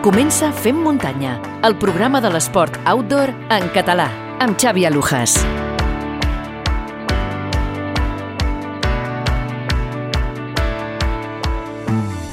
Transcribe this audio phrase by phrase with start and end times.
[0.00, 4.06] Comença Fem Muntanya, el programa de l'esport outdoor en català,
[4.40, 5.34] amb Xavi Alujas.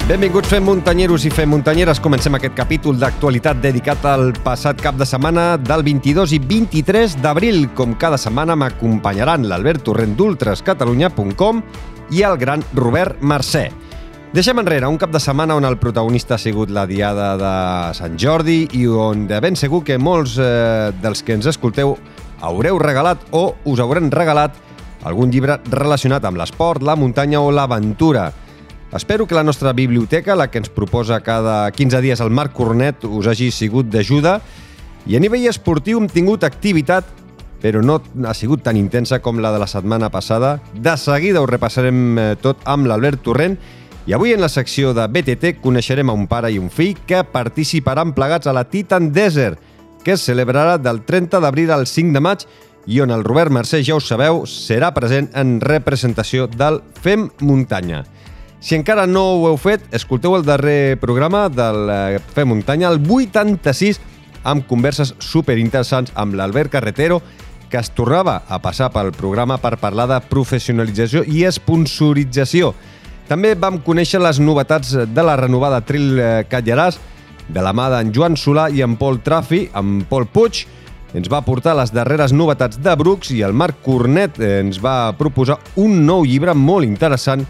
[0.07, 1.99] Benvinguts fem muntanyeros i fem muntanyeres.
[1.99, 7.65] Comencem aquest capítol d'actualitat dedicat al passat cap de setmana del 22 i 23 d'abril.
[7.75, 11.59] Com cada setmana m'acompanyaran l'Albert Torrent d'ultrascatalunya.com
[12.15, 13.86] i el gran Robert Mercè.
[14.35, 17.51] Deixem enrere un cap de setmana on el protagonista ha sigut la Diada de
[17.95, 21.93] Sant Jordi i on de ben segur que molts eh, dels que ens escolteu
[22.43, 24.57] haureu regalat o us haurem regalat
[25.07, 28.33] algun llibre relacionat amb l'esport, la muntanya o l'aventura.
[28.91, 33.07] Espero que la nostra biblioteca, la que ens proposa cada 15 dies el Marc Cornet,
[33.07, 34.41] us hagi sigut d'ajuda
[35.07, 37.15] i a nivell esportiu hem tingut activitat
[37.61, 40.57] però no ha sigut tan intensa com la de la setmana passada.
[40.75, 43.57] De seguida ho repassarem eh, tot amb l'Albert Torrent
[44.07, 47.25] i avui en la secció de BTT coneixerem a un pare i un fill que
[47.27, 49.59] participaran plegats a la Titan Desert,
[50.03, 52.45] que es celebrarà del 30 d'abril al 5 de maig
[52.87, 58.05] i on el Robert Mercè, ja ho sabeu, serà present en representació del FEM Muntanya.
[58.63, 63.03] Si encara no ho heu fet, escolteu el darrer programa del eh, Fe Muntanya, el
[63.03, 63.99] 86,
[64.47, 67.19] amb converses superinteressants amb l'Albert Carretero,
[67.67, 72.71] que es tornava a passar pel programa per parlar de professionalització i esponsorització.
[73.27, 76.99] També vam conèixer les novetats de la renovada Tril eh, Catlllaràs,
[77.47, 80.63] de la mà d'en Joan Solà i en Pol Trafi, amb Pol Puig,
[81.15, 85.57] ens va portar les darreres novetats de Brooks i el Marc Cornet ens va proposar
[85.79, 87.45] un nou llibre molt interessant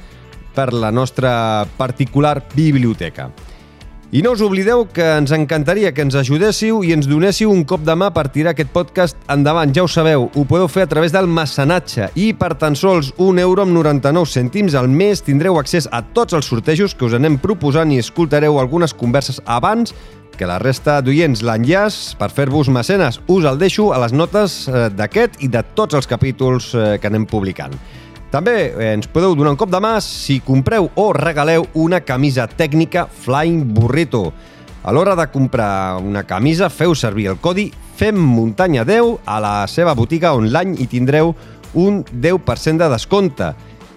[0.58, 3.30] per la nostra particular biblioteca.
[4.10, 7.82] I no us oblideu que ens encantaria que ens ajudéssiu i ens donéssiu un cop
[7.84, 9.74] de mà per tirar aquest podcast endavant.
[9.76, 13.42] Ja ho sabeu, ho podeu fer a través del mecenatge i per tan sols un
[13.44, 17.36] euro amb 99 cèntims al mes tindreu accés a tots els sortejos que us anem
[17.36, 19.92] proposant i escoltareu algunes converses abans
[20.40, 21.44] que la resta d'oients.
[21.44, 26.00] L'enllaç per fer-vos mecenes us el deixo a les notes eh, d'aquest i de tots
[26.00, 27.76] els capítols eh, que anem publicant.
[28.32, 32.48] També eh, ens podeu donar un cop de mà si compreu o regaleu una camisa
[32.48, 34.32] tècnica Flying Burrito.
[34.84, 40.36] A l'hora de comprar una camisa, feu servir el codi FEMMUNTANYA10 a la seva botiga
[40.36, 41.34] online i tindreu
[41.74, 43.52] un 10% de descompte.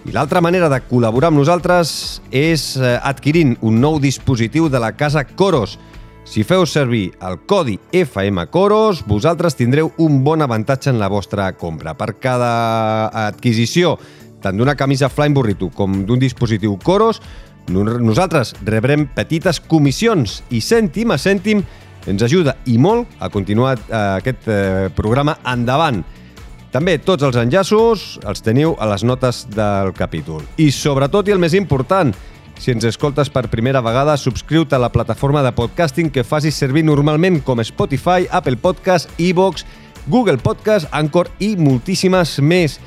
[0.07, 4.95] I l'altra manera de col·laborar amb nosaltres és eh, adquirint un nou dispositiu de la
[4.97, 5.77] casa Coros.
[6.25, 11.93] Si feu servir el codi FMCoros, vosaltres tindreu un bon avantatge en la vostra compra.
[11.97, 13.97] Per cada adquisició
[14.41, 17.21] tant d'una camisa Flying Burrito com d'un dispositiu Coros,
[17.69, 21.61] nosaltres rebrem petites comissions i cèntim a cèntim
[22.09, 26.01] ens ajuda i molt a continuar eh, aquest eh, programa endavant.
[26.71, 30.41] També tots els enllaços els teniu a les notes del capítol.
[30.57, 32.13] I sobretot, i el més important,
[32.61, 36.85] si ens escoltes per primera vegada, subscriu-te a la plataforma de podcasting que facis servir
[36.87, 39.65] normalment com Spotify, Apple Podcast, iVoox,
[40.07, 42.79] Google Podcast, Anchor i moltíssimes més.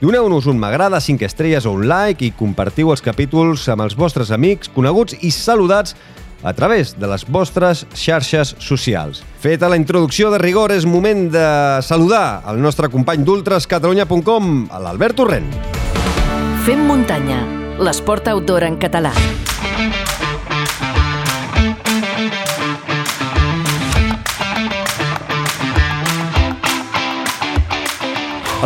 [0.00, 4.28] Doneu-nos un m'agrada, 5 estrelles o un like i compartiu els capítols amb els vostres
[4.34, 5.96] amics, coneguts i saludats
[6.44, 9.22] a través de les vostres xarxes socials.
[9.40, 11.48] Feta la introducció de rigor, és moment de
[11.80, 15.50] saludar el nostre company d'ultrascatalunya.com, l'Albert Torrent.
[16.68, 17.40] Fem muntanya,
[17.80, 19.16] l'esport outdoor en català.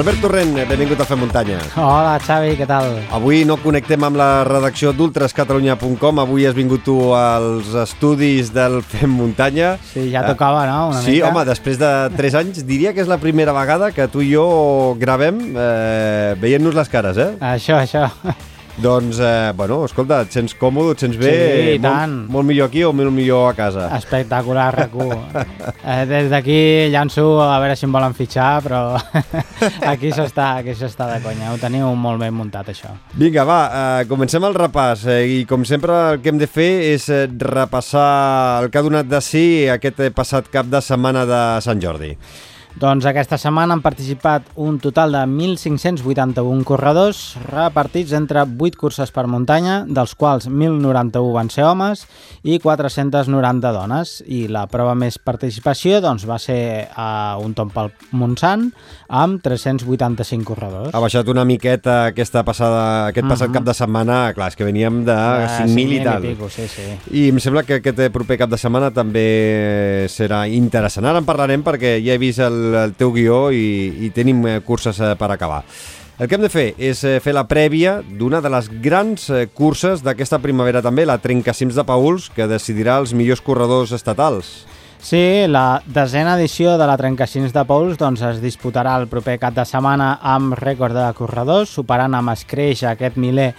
[0.01, 1.59] Albert Torrent, benvingut a Fem Muntanya.
[1.77, 2.87] Hola, Xavi, què tal?
[3.13, 9.13] Avui no connectem amb la redacció d'ultrascatalunya.com, avui has vingut tu als estudis del Fem
[9.13, 9.75] Muntanya.
[9.91, 10.79] Sí, ja tocava, no?
[10.95, 11.29] Una sí, mica.
[11.29, 14.47] home, després de 3 anys, diria que és la primera vegada que tu i jo
[14.97, 17.35] gravem eh, veient-nos les cares, eh?
[17.53, 18.09] Això, això.
[18.79, 21.31] Doncs, eh, bueno, escolta, et sents còmode, et sents bé?
[21.31, 22.15] Sí, i molt, tant.
[22.33, 23.89] Molt millor aquí o molt millor a casa?
[23.97, 25.45] Espectacular, RAC1.
[25.93, 26.61] eh, des d'aquí
[26.93, 28.83] llanço a veure si em volen fitxar, però
[29.93, 31.53] aquí s'està aquí s'està de conya.
[31.53, 32.95] Ho teniu molt ben muntat, això.
[33.21, 35.05] Vinga, va, eh, comencem el repàs.
[35.11, 38.87] Eh, I com sempre el que hem de fer és eh, repassar el que ha
[38.87, 42.15] donat de si aquest passat cap de setmana de Sant Jordi.
[42.79, 49.27] Doncs aquesta setmana han participat un total de 1.581 corredors repartits entre 8 curses per
[49.27, 52.07] muntanya, dels quals 1.091 van ser homes
[52.47, 54.13] i 490 dones.
[54.27, 58.69] I la prova més participació doncs, va ser a un tom pel Montsant
[59.09, 60.95] amb 385 corredors.
[60.95, 63.59] Ha baixat una miqueta aquesta passada, aquest passat uh -huh.
[63.59, 66.25] cap de setmana, clar, és que veníem de 5.000 i tal.
[66.25, 66.87] I, pico, sí, sí.
[67.11, 71.07] I em sembla que aquest proper cap de setmana també serà interessant.
[71.07, 75.01] Ara en parlarem perquè ja he vist el, el teu guió i, i tenim curses
[75.19, 75.65] per acabar.
[76.21, 79.47] El que hem de fer és eh, fer la prèvia d'una de les grans eh,
[79.57, 84.51] curses d'aquesta primavera també, la Trencacims de Pauls, que decidirà els millors corredors estatals.
[85.01, 89.57] Sí, la desena edició de la Trencacins de Pouls doncs, es disputarà el proper cap
[89.57, 93.55] de setmana amb rècord de corredors, superant amb escreix aquest miler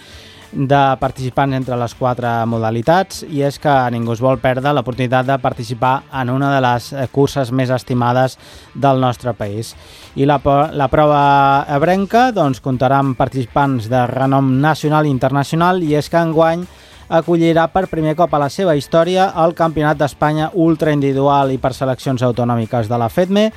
[0.52, 5.38] de participants entre les quatre modalitats i és que ningú es vol perdre l'oportunitat de
[5.40, 8.38] participar en una de les curses més estimades
[8.74, 9.72] del nostre país.
[10.14, 10.38] I la,
[10.72, 16.20] la prova ebrenca doncs, comptarà amb participants de renom nacional i internacional i és que
[16.20, 16.66] enguany
[17.12, 21.74] acollirà per primer cop a la seva història el Campionat d'Espanya ultra individual i per
[21.76, 23.50] seleccions autonòmiques de la FEDME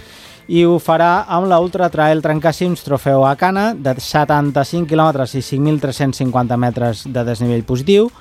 [0.48, 6.58] i ho farà amb la Ultra Trail Trencacims Trofeu Acana de 75 km i 5.350
[6.62, 8.12] metres de desnivell positiu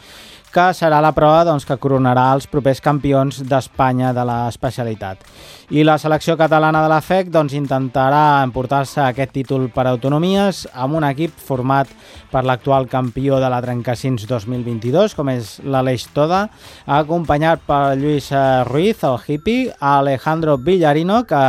[0.55, 5.25] que serà la prova doncs, que coronarà els propers campions d'Espanya de l'especialitat.
[5.75, 11.01] I la selecció catalana de la FEC doncs, intentarà emportar-se aquest títol per autonomies amb
[11.01, 11.91] un equip format
[12.31, 16.45] per l'actual campió de la Trencacins 2022, com és l'Aleix Toda,
[16.87, 18.31] acompanyat per Lluís
[18.69, 21.45] Ruiz, el hippie, Alejandro Villarino, que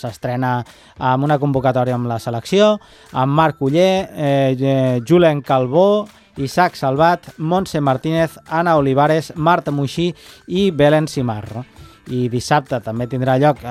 [0.00, 0.60] s'estrena
[0.96, 2.76] amb una convocatòria amb la selecció,
[3.12, 6.06] amb Marc Uller, eh, Julen Calbó,
[6.36, 10.12] Isaac Salvat, Montse Martínez, Ana Olivares, Marta Muixí
[10.46, 11.64] i Belén Simarro.
[12.06, 13.70] I dissabte també tindrà lloc eh,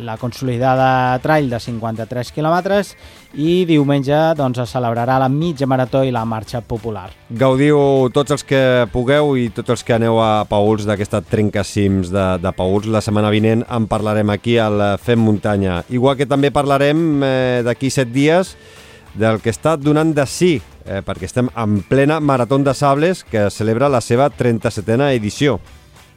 [0.00, 2.94] la consolidada trail de 53 quilòmetres
[3.36, 7.10] i diumenge doncs, es celebrarà la mitja marató i la marxa popular.
[7.28, 8.62] Gaudiu tots els que
[8.94, 12.88] pugueu i tots els que aneu a Pauls d'aquesta trencacims de, de Pauls.
[12.88, 15.82] La setmana vinent en parlarem aquí al Fem Muntanya.
[15.92, 18.56] Igual que també parlarem eh, d'aquí set dies
[19.16, 20.54] del que està donant de sí,
[20.86, 25.60] eh, perquè estem en plena Marató de Sables que celebra la seva 37a edició.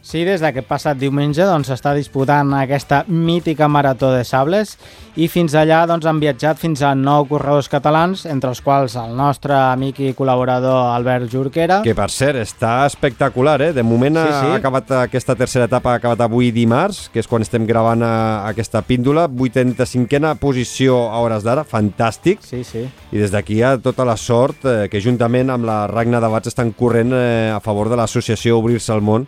[0.02, 4.78] Sí, des d'aquest passat diumenge doncs, s'està doncs, disputant aquesta mítica Marató de Sables
[5.20, 9.12] i fins allà doncs, han viatjat fins a nou corredors catalans, entre els quals el
[9.18, 11.82] nostre amic i col·laborador Albert Jorquera.
[11.84, 13.74] Que per cert, està espectacular, eh?
[13.76, 14.54] De moment sí, sí.
[14.54, 18.14] ha acabat aquesta tercera etapa, ha acabat avui dimarts, que és quan estem gravant eh,
[18.54, 22.40] aquesta píndola, 85a posició a hores d'ara, fantàstic.
[22.48, 22.86] Sí, sí.
[23.12, 26.32] I des d'aquí hi ha tota la sort eh, que juntament amb la Ragna de
[26.32, 29.28] Bats estan corrent eh, a favor de l'associació Obrir-se al món,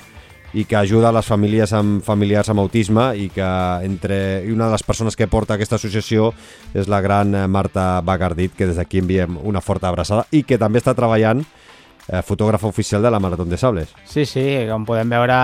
[0.53, 3.49] i que ajuda a les famílies amb familiars amb autisme i que
[3.87, 6.31] entre i una de les persones que porta aquesta associació
[6.73, 10.81] és la gran Marta Bagardit, que des d'aquí enviem una forta abraçada i que també
[10.81, 11.45] està treballant
[12.07, 13.93] eh, fotògrafa oficial de la Marató de Sables.
[14.05, 15.43] Sí, sí, com podem veure,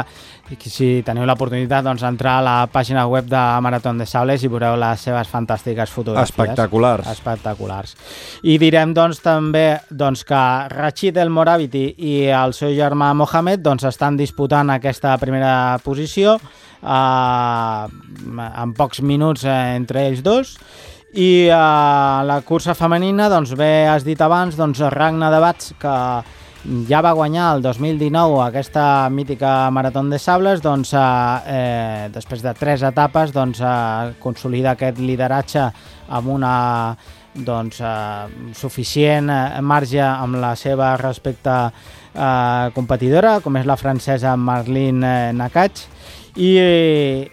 [0.63, 4.77] si teniu l'oportunitat, doncs entrar a la pàgina web de Marató de Sables i veureu
[4.79, 6.31] les seves fantàstiques fotografies.
[6.31, 7.07] Espectaculars.
[7.11, 7.95] Espectaculars.
[8.43, 10.43] I direm, doncs, també doncs, que
[10.73, 17.87] Rachid El Moraviti i el seu germà Mohamed doncs, estan disputant aquesta primera posició eh,
[18.47, 20.55] en pocs minuts eh, entre ells dos
[21.13, 21.53] i eh,
[22.27, 25.93] la cursa femenina, doncs bé, has dit abans, doncs Ragna de Bats, que
[26.87, 30.99] ja va guanyar el 2019 aquesta mítica Marató de Sables, doncs, eh,
[31.47, 35.63] eh, després de tres etapes doncs, eh, consolida aquest lideratge
[36.09, 36.95] amb una
[37.33, 41.71] doncs, eh, suficient eh, marge amb la seva respecte
[42.13, 45.85] eh, competidora, com és la francesa Marlene eh, Nakach,
[46.35, 47.29] i eh,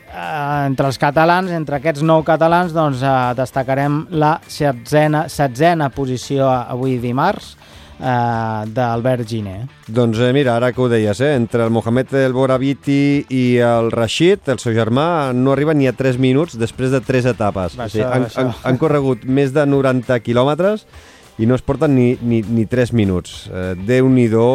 [0.64, 7.00] entre els catalans, entre aquests nou catalans, doncs, eh, destacarem la setzena, setzena posició avui
[7.02, 7.56] dimarts,
[7.98, 9.62] eh, d'Albert Giner.
[9.86, 13.90] Doncs eh, mira, ara que ho deies, eh, entre el Mohamed El Boraviti i el
[13.94, 17.78] Rashid, el seu germà, no arriba ni a 3 minuts després de 3 etapes.
[17.78, 20.86] Va, o sigui, han, han, han corregut més de 90 quilòmetres
[21.38, 23.48] i no es porten ni, ni, ni 3 minuts.
[23.50, 24.46] Eh, Déu-n'hi-do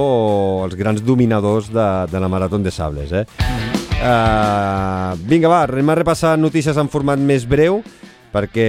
[0.66, 3.12] els grans dominadors de, de la Marató de Sables.
[3.12, 3.25] Eh?
[3.40, 3.80] Mm.
[4.00, 7.82] Uh, vinga, va, anem a repassar notícies en format més breu
[8.34, 8.68] perquè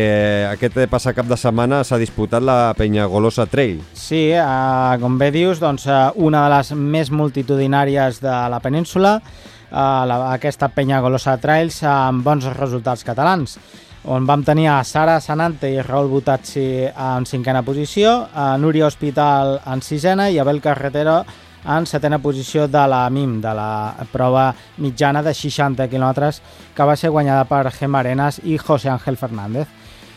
[0.51, 3.83] aquest passat cap de setmana s'ha disputat la Penya Golosa Trail.
[3.93, 9.19] Sí, eh, com bé dius, doncs, eh, una de les més multitudinàries de la península,
[9.21, 13.59] eh, la, aquesta Penya Golosa Trails amb bons resultats catalans
[14.05, 19.59] on vam tenir a Sara Sanante i Raül Butazzi en cinquena posició, a Núria Hospital
[19.67, 21.25] en sisena i Abel Carretero
[21.65, 26.41] en setena posició de la MIM, de la prova mitjana de 60 quilòmetres
[26.77, 29.69] que va ser guanyada per Gem Arenas i José Ángel Fernández.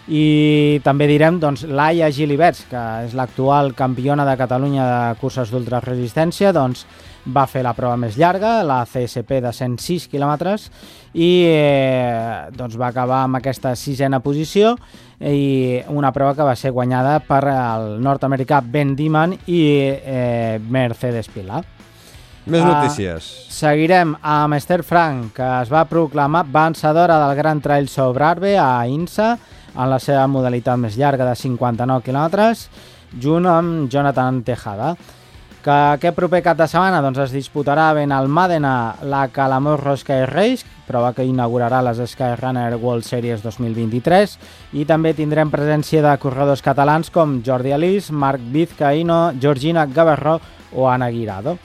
[0.08, 6.52] I també direm doncs, Laia Gilibers, que és l'actual campiona de Catalunya de curses d'ultraresistència,
[6.52, 6.84] doncs,
[7.25, 10.68] va fer la prova més llarga, la CSP de 106 quilòmetres,
[11.13, 14.74] i eh, doncs va acabar amb aquesta sisena posició
[15.20, 19.62] i una prova que va ser guanyada per el nord-americà Ben Diman i
[19.94, 21.63] eh, Mercedes Pilar.
[22.44, 23.24] Més notícies.
[23.24, 28.58] Uh, seguirem amb Esther Frank, que es va proclamar vencedora del Gran Trail sobre Arbe
[28.60, 29.30] a INSA
[29.74, 32.68] en la seva modalitat més llarga de 59 quilòmetres,
[33.24, 34.92] junt amb Jonathan Tejada.
[35.63, 40.25] Que aquest proper cap de setmana doncs, es disputarà ben al Màdena la Calamorro Sky
[40.27, 44.34] Race, prova que inaugurarà les Skyrunner World Series 2023
[44.75, 50.41] i també tindrem presència de corredors catalans com Jordi Alís, Marc Vizcaíno, Georgina Gavarró
[50.75, 51.55] o Ana Guirado.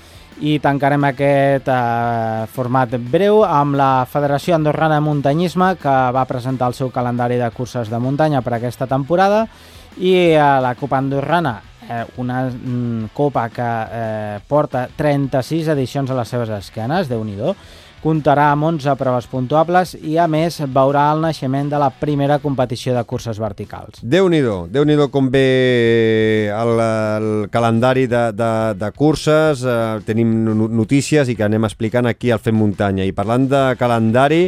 [0.46, 6.70] I tancarem aquest eh, format breu amb la Federació Andorrana de Muntanyisme que va presentar
[6.70, 9.48] el seu calendari de curses de muntanya per aquesta temporada
[9.98, 11.56] i eh, la Copa Andorrana
[11.88, 17.38] eh, una mm, copa que eh, porta 36 edicions a les seves esquenes, déu nhi
[17.98, 22.94] comptarà amb 11 proves puntuables i, a més, veurà el naixement de la primera competició
[22.94, 23.98] de curses verticals.
[24.02, 30.30] Déu-n'hi-do, déu nhi déu com ve el, el calendari de, de, de curses, eh, tenim
[30.78, 33.06] notícies i que anem explicant aquí al Fem Muntanya.
[33.06, 34.44] I parlant de calendari,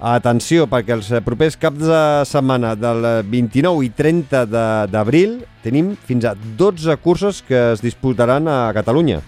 [0.00, 4.44] atenció, perquè els propers caps de setmana del 29 i 30
[4.90, 9.22] d'abril tenim fins a 12 curses que es disputaran a Catalunya.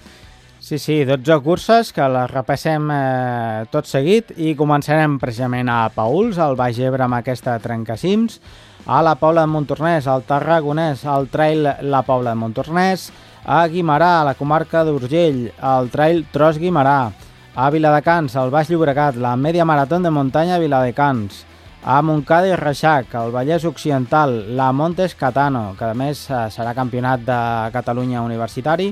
[0.67, 6.41] Sí, sí, 12 curses que les repassem eh, tot seguit i començarem precisament a Pauls,
[6.43, 8.41] al Baix Ebre amb aquesta Trencacims,
[8.87, 13.13] a la Paula de Montornès, al Tarragonès, al Trail La Paula de Montornès,
[13.47, 17.13] a Guimarà, a la comarca d'Urgell, al Trail Tros Guimarà,
[17.57, 21.47] a Viladecans, al Baix Llobregat, la Media Marató de Muntanya Viladecans,
[21.83, 26.75] a Montcada i Reixac, al Vallès Occidental, la Montes Catano, que a més eh, serà
[26.77, 27.39] campionat de
[27.73, 28.91] Catalunya universitari,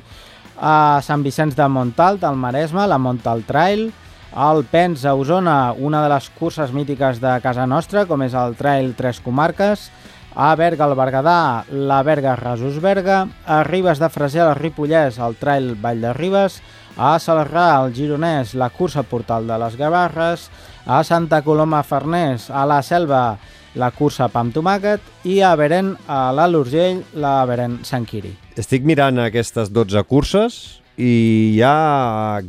[0.56, 3.90] a Sant Vicenç de Montalt, al Maresme, la Montal Trail,
[4.32, 8.56] al Pens, a Osona, una de les curses mítiques de casa nostra, com és el
[8.56, 9.90] Trail Tres Comarques,
[10.34, 15.36] a Berga, al Berguedà, la Berga Rasos Berga, a Ribes de Freser, al Ripollès, el
[15.36, 16.62] Trail Vall de Ribes,
[16.96, 20.48] a Salarrà, al Gironès, la cursa Portal de les Gavarres,
[20.86, 23.38] a Santa Coloma Farners, a la Selva,
[23.74, 28.34] la cursa Pam Tomàquet i a Beren, a l'Alt Urgell, la Beren Sant Quiri.
[28.58, 30.60] Estic mirant aquestes 12 curses
[30.94, 32.40] i hi ha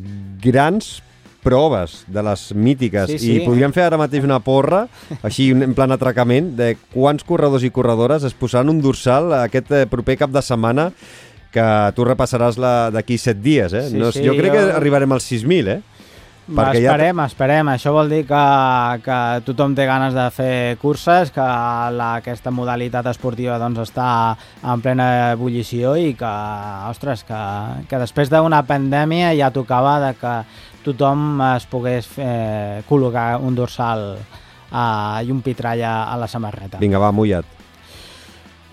[0.43, 0.99] grans
[1.45, 3.33] proves de les mítiques sí, sí.
[3.35, 4.85] i podríem fer ara mateix una porra
[5.27, 9.83] així en plan atracament de quants corredors i corredores es posaran un dorsal aquest eh,
[9.89, 10.89] proper cap de setmana
[11.55, 12.59] que tu repassaràs
[12.93, 13.87] d'aquí 7 dies, eh?
[13.89, 14.57] Sí, no, sí, jo crec jo...
[14.59, 15.81] que arribarem als 6.000, eh?
[16.45, 17.25] Perquè esperem, ja...
[17.25, 17.69] esperem.
[17.73, 18.41] Això vol dir que,
[19.05, 21.45] que tothom té ganes de fer curses, que
[21.95, 24.09] la, aquesta modalitat esportiva doncs, està
[24.61, 26.33] en plena ebullició i que,
[26.91, 27.41] ostres, que,
[27.89, 30.37] que després d'una pandèmia ja tocava de que
[30.85, 36.77] tothom es pogués eh, col·locar un dorsal eh, i un pitrall a, a la samarreta.
[36.83, 37.49] Vinga, va, mullat.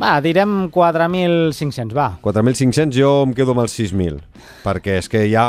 [0.03, 2.09] Va, direm 4.500, va.
[2.25, 4.17] 4.500, jo em quedo amb els 6.000,
[4.65, 5.45] perquè és que hi ha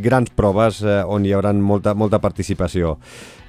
[0.00, 2.94] grans proves eh, on hi haurà molta, molta participació.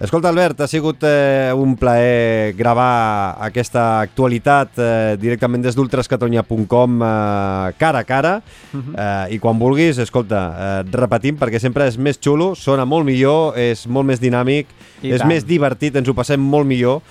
[0.03, 7.71] Escolta, Albert, ha sigut eh, un plaer gravar aquesta actualitat eh, directament des d'ultrascatonya.com eh,
[7.79, 8.83] cara a cara uh mhm.
[8.83, 8.99] -huh.
[9.29, 13.57] eh, i quan vulguis, escolta, eh, repetim perquè sempre és més xulo, sona molt millor,
[13.57, 14.67] és molt més dinàmic,
[15.01, 15.27] I és tant.
[15.27, 17.01] més divertit, ens ho passem molt millor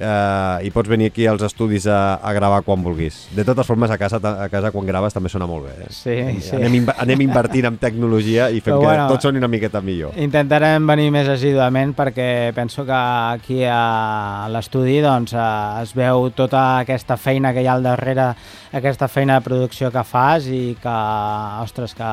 [0.00, 3.26] eh, i pots venir aquí als estudis a, a gravar quan vulguis.
[3.36, 5.74] De totes formes, a casa, a casa quan graves també sona molt bé.
[5.86, 5.90] Eh?
[5.90, 6.56] Sí, sí.
[6.56, 10.16] Anem, anem invertint en tecnologia i fem Però, que bueno, tot soni una miqueta millor.
[10.20, 16.66] Intentarem venir més assiduament perquè penso que aquí a l'estudi doncs, eh, es veu tota
[16.82, 18.32] aquesta feina que hi ha al darrere,
[18.76, 20.98] aquesta feina de producció que fas i que,
[21.62, 22.10] ostres, que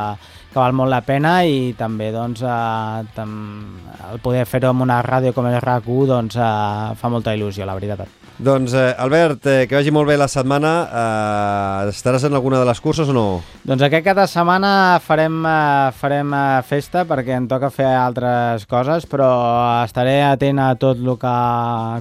[0.53, 3.25] que val molt la pena i també doncs, eh,
[4.13, 7.73] el poder fer-ho amb una ràdio com el RAC1 doncs, eh, fa molta il·lusió, la
[7.79, 8.22] veritat.
[8.37, 10.71] Doncs, eh, Albert, eh, que vagi molt bé la setmana.
[10.89, 13.41] Eh, estaràs en alguna de les curses o no?
[13.63, 18.65] Doncs aquest cap de setmana farem, eh, farem eh, festa perquè em toca fer altres
[18.65, 19.29] coses, però
[19.83, 21.35] estaré atent a tot el que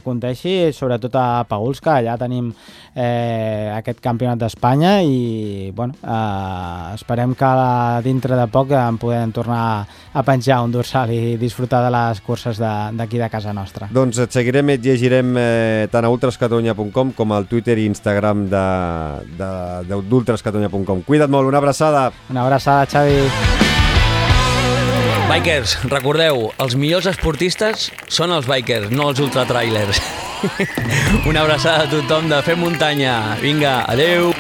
[0.01, 2.55] aconteixi, sobretot a Pauls, que allà tenim
[2.95, 7.53] eh, aquest campionat d'Espanya i bueno, eh, esperem que
[8.05, 12.59] dintre de poc en podem tornar a penjar un dorsal i disfrutar de les curses
[12.59, 13.89] d'aquí de, de casa nostra.
[13.93, 18.47] Doncs et seguirem i et llegirem eh, tant a ultrascatonya.com com al Twitter i Instagram
[20.09, 21.03] d'ultrascatonya.com.
[21.03, 22.13] Cuida't molt, una abraçada.
[22.31, 23.27] Una abraçada, Xavi.
[25.33, 30.03] Bikers, recordeu, els millors esportistes són els bikers, no els ultratrailers.
[31.31, 33.39] Una abraçada a tothom de Fer Muntanya.
[33.41, 34.35] Vinga, adeu.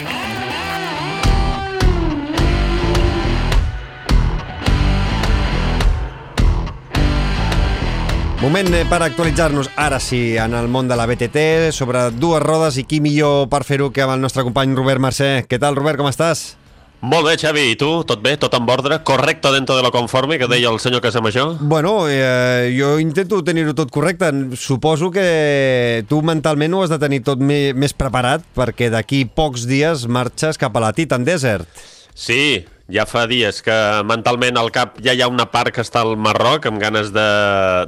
[8.42, 12.74] Moment eh, per actualitzar-nos, ara sí, en el món de la BTT, sobre dues rodes
[12.74, 15.28] i qui millor per fer-ho que amb el nostre company Robert Mercè.
[15.46, 16.56] Què tal, Robert, com estàs?
[17.06, 17.92] Molt bé, Xavi, i tu?
[18.02, 18.32] Tot bé?
[18.42, 18.98] Tot en ordre?
[19.06, 21.54] Correcto dentro de lo conforme, que deia el senyor Casamajor?
[21.60, 24.32] Bueno, eh, jo intento tenir-ho tot correcte.
[24.58, 30.08] Suposo que tu mentalment ho has de tenir tot més preparat perquè d'aquí pocs dies
[30.10, 31.70] marxes cap a la Titan Desert.
[32.14, 36.02] Sí, ja fa dies que mentalment al cap ja hi ha una part que està
[36.04, 37.28] al Marroc amb ganes de,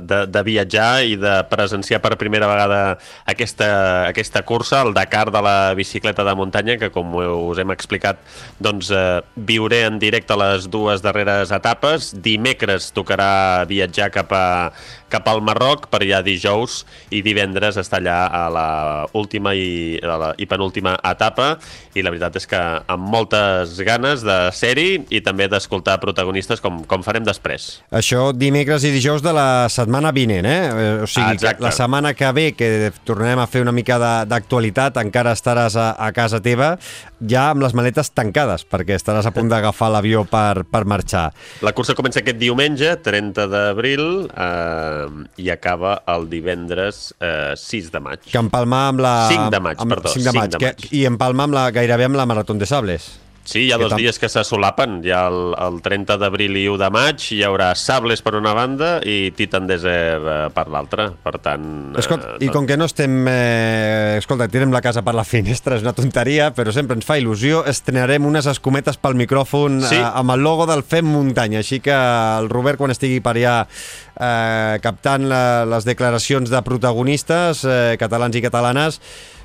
[0.01, 2.81] de, de viatjar i de presenciar per primera vegada
[3.29, 3.69] aquesta,
[4.09, 8.23] aquesta cursa, el Dakar de la bicicleta de muntanya, que com us hem explicat,
[8.65, 12.13] doncs eh, viuré en directe les dues darreres etapes.
[12.25, 14.73] Dimecres tocarà viatjar cap, a,
[15.13, 16.83] cap al Marroc per ja dijous
[17.15, 18.69] i divendres estar allà a la
[19.13, 21.55] última i, a la, i penúltima etapa
[21.95, 26.83] i la veritat és que amb moltes ganes de ser-hi i també d'escoltar protagonistes com,
[26.89, 27.81] com farem després.
[27.95, 30.61] Això dimecres i dijous de la setmana vinent, eh?
[30.69, 31.63] eh o sigui, Exacte.
[31.65, 35.91] la setmana que ve, que tornarem a fer una mica de- d'actualitat, encara estaràs a,
[35.99, 36.75] a casa teva,
[37.21, 41.27] ja amb les maletes tancades, perquè estaràs a punt d'agafar l'avió per, per marxar.
[41.65, 48.05] La cursa comença aquest diumenge, 30 d'abril, eh, i acaba el divendres eh, 6 de
[48.05, 48.25] maig.
[48.31, 49.17] Que empalmar amb la...
[49.33, 50.89] 5 de maig, amb, perdó, 5 de 5 maig, de que, maig.
[50.95, 53.24] I empalmar amb la, gairebé amb la Marató de Sables.
[53.45, 55.03] Sí, hi ha dos tam- dies que se solapen.
[55.05, 58.55] Hi ha el, el 30 d'abril i 1 de maig, hi haurà Sables per una
[58.57, 61.11] banda i Titan Desert eh, per l'altra.
[61.23, 61.67] Per tant...
[61.95, 63.19] eh, Escolta, I com que no estem...
[63.29, 67.19] Eh, escolta, tirem la casa per la finestra, és una tonteria, però sempre ens fa
[67.21, 67.61] il·lusió.
[67.69, 69.99] Estrenarem unes escometes pel micròfon Sí.
[70.01, 73.59] eh, amb el logo del Fem Muntanya, així que el Robert, quan estigui per allà
[73.69, 79.01] eh, captant la, les declaracions de protagonistes eh, catalans i catalanes,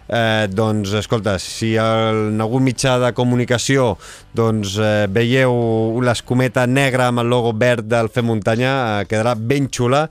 [0.10, 3.92] Eh, doncs, escolta, si en algun mitjà de comunicació
[4.34, 9.68] doncs, eh, veieu l'escometa negra amb el logo verd del Fem Muntanya, eh, quedarà ben
[9.70, 10.08] xula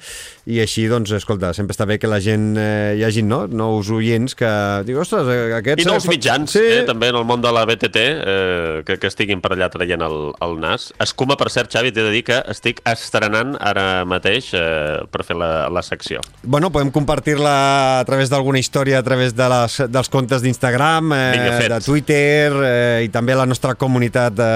[0.48, 3.46] i així, doncs, escolta, sempre està bé que la gent, eh, hi hagi no?
[3.50, 4.48] nous oients que
[4.86, 5.82] diu, ostres, eh, aquests...
[5.82, 6.62] I nous eh, mitjans, sí.
[6.78, 10.02] eh, també en el món de la BTT, eh, que, que estiguin per allà traient
[10.06, 10.88] el, el nas.
[11.02, 15.38] Escuma, per cert, Xavi, t'he de dir que estic estrenant ara mateix eh, per fer
[15.38, 16.22] la, la secció.
[16.42, 17.54] Bueno, podem compartir-la
[17.98, 23.04] a través d'alguna història, a través de les, dels comptes d'Instagram, eh, de Twitter eh,
[23.06, 24.48] i també la nostra comunitat de,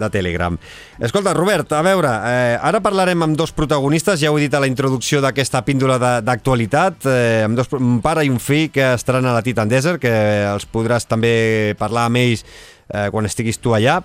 [0.00, 0.58] de Telegram.
[1.04, 4.62] Escolta, Robert, a veure, eh, ara parlarem amb dos protagonistes, ja ho he dit a
[4.62, 9.26] la introducció d'aquesta píndola d'actualitat, eh, amb dos, un pare i un fill que estaran
[9.26, 10.14] a la Titan Desert, que
[10.52, 14.00] els podràs també parlar amb ells eh, quan estiguis tu allà,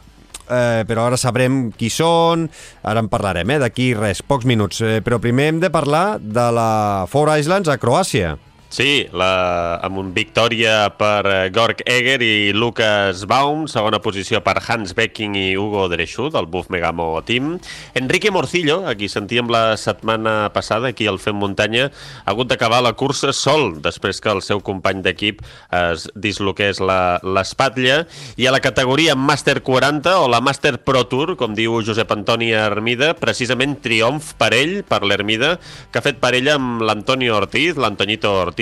[0.50, 2.50] eh, però ara sabrem qui són,
[2.84, 4.82] ara en parlarem, eh, d'aquí res, pocs minuts.
[4.82, 8.38] Eh, però primer hem de parlar de la Four Islands a Croàcia.
[8.70, 14.60] Sí, la, amb un victòria per eh, Gorg Eger i Lucas Baum, segona posició per
[14.62, 17.56] Hans Becking i Hugo Dreschut, del Buff Megamo Team.
[17.98, 22.84] Enrique Morcillo, a qui sentíem la setmana passada, aquí al Fem Muntanya, ha hagut d'acabar
[22.86, 25.42] la cursa sol, després que el seu company d'equip
[25.74, 28.04] es disloqués la- l'espatlla,
[28.38, 32.54] i a la categoria Master 40 o la Master Pro Tour, com diu Josep Antoni
[32.54, 35.56] Hermida, precisament triomf per ell, per l'Hermida,
[35.90, 38.58] que ha fet parella amb l'Antonio Ortiz, l'Antonito Ortiz,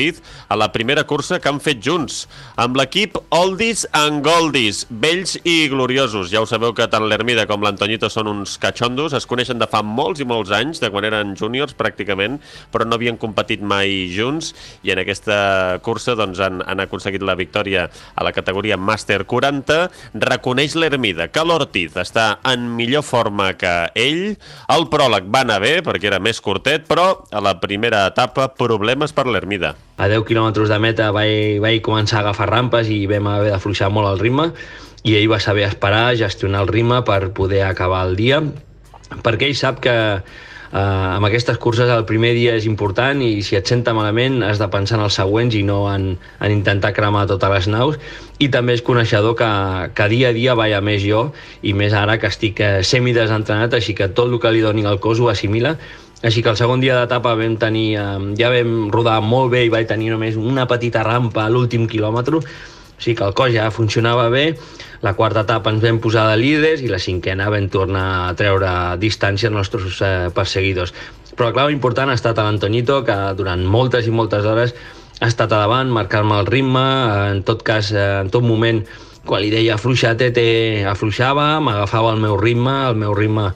[0.48, 2.26] a la primera cursa que han fet junts,
[2.62, 6.30] amb l'equip Oldies and Goldies, vells i gloriosos.
[6.32, 9.82] Ja ho sabeu que tant l'Hermida com l'Antonito són uns catxondos, es coneixen de fa
[9.82, 12.38] molts i molts anys, de quan eren júniors pràcticament,
[12.72, 14.54] però no havien competit mai junts,
[14.86, 19.80] i en aquesta cursa doncs, han, han aconseguit la victòria a la categoria Master 40.
[20.28, 24.38] Reconeix l'Hermida que l'Ortiz està en millor forma que ell.
[24.74, 29.16] El pròleg va anar bé, perquè era més curtet, però a la primera etapa problemes
[29.16, 29.76] per l'Hermida.
[29.98, 33.90] A 10 quilòmetres de meta vaig, vaig començar a agafar rampes i vam haver d'afluixar
[33.94, 34.52] molt el ritme
[35.04, 38.42] i ell va saber esperar, gestionar el ritme per poder acabar el dia
[39.24, 39.96] perquè ell sap que
[40.72, 44.62] eh, amb aquestes curses el primer dia és important i si et senta malament has
[44.62, 48.00] de pensar en els següents i no en, en intentar cremar totes les naus.
[48.40, 49.52] I també és coneixedor que,
[49.98, 51.30] que dia a dia vaig a més jo
[51.64, 55.02] i més ara que estic eh, semidesentrenat així que tot el que li doni al
[55.04, 55.78] cos ho assimila
[56.26, 59.70] així que el segon dia d'etapa vam tenir, eh, ja vam rodar molt bé i
[59.70, 62.42] vaig tenir només una petita rampa a l'últim quilòmetre, o
[62.98, 64.58] sigui que el cos ja funcionava bé,
[65.06, 68.98] la quarta etapa ens vam posar de líders i la cinquena vam tornar a treure
[68.98, 70.94] distància als nostres eh, perseguidors.
[71.38, 74.74] Però la clau important ha estat l'Antonito, que durant moltes i moltes hores
[75.22, 76.86] ha estat a davant, marcar-me el ritme,
[77.36, 78.82] en tot cas, eh, en tot moment,
[79.28, 83.52] quan li deia afluixar, tete, afluixava, m'agafava el meu ritme, el meu ritme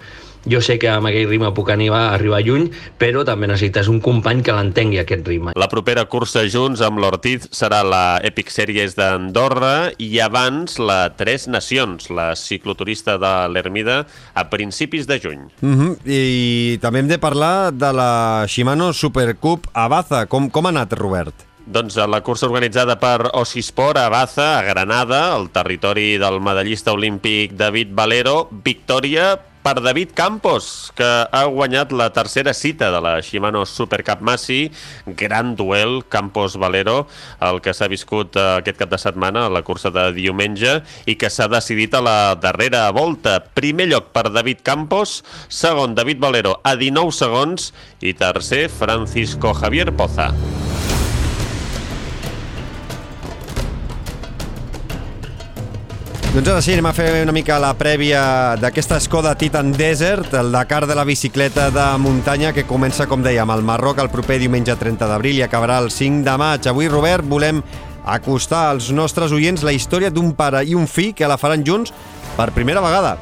[0.45, 2.69] jo sé que amb aquell ritme puc arribar, arribar lluny,
[3.01, 5.53] però també necessites un company que l'entengui aquest ritme.
[5.59, 11.47] La propera cursa junts amb l'Ortiz serà la Epic Series d'Andorra i abans la Tres
[11.51, 15.45] Nacions, la cicloturista de l'Ermida, a principis de juny.
[15.61, 15.91] Uh -huh.
[16.05, 20.25] I també hem de parlar de la Shimano Supercup a Baza.
[20.25, 21.33] Com, com ha anat, Robert?
[21.65, 27.53] Doncs la cursa organitzada per Osisport a Baza, a Granada, al territori del medallista olímpic
[27.53, 33.65] David Valero, victòria per David Campos, que ha guanyat la tercera cita de la Shimano
[33.65, 34.71] Super Cup Massi.
[35.05, 37.07] Gran duel Campos-Valero,
[37.39, 41.17] el que s'ha viscut eh, aquest cap de setmana a la cursa de diumenge i
[41.17, 43.39] que s'ha decidit a la darrera volta.
[43.41, 47.71] Primer lloc per David Campos, segon David Valero a 19 segons
[48.01, 50.31] i tercer Francisco Javier Poza.
[56.31, 58.21] Doncs ara sí, anem a fer una mica la prèvia
[58.55, 63.51] d'aquesta Skoda Titan Desert, el Dakar de la bicicleta de muntanya que comença, com dèiem,
[63.51, 66.69] al Marroc el proper diumenge 30 d'abril i acabarà el 5 de maig.
[66.71, 67.59] Avui, Robert, volem
[68.07, 71.91] acostar als nostres oients la història d'un pare i un fill que la faran junts
[72.39, 73.17] per primera vegada.